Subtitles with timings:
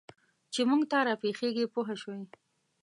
[0.53, 2.21] چې موږ ته را پېښېږي پوه شوې!.